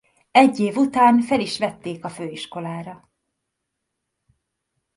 Egy 0.31 0.59
év 0.59 0.77
után 0.77 1.21
fel 1.21 1.39
is 1.39 1.57
vették 1.57 2.05
a 2.05 2.09
főiskolára. 2.09 3.09